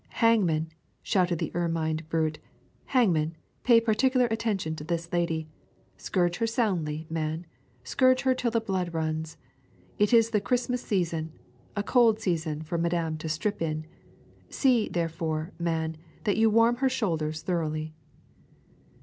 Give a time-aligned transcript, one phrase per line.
[0.13, 0.71] 'Hangman,'
[1.03, 2.39] shouted the ermined brute,
[2.85, 5.47] 'Hangman, pay particular attention to this lady.
[5.95, 7.45] Scourge her soundly, man.
[7.83, 9.37] Scourge her till the blood runs.
[9.99, 11.31] It is the Christmas season;
[11.75, 13.85] a cold season for madam to strip in.
[14.49, 17.93] See, therefore, man, that you warm her shoulders thoroughly.'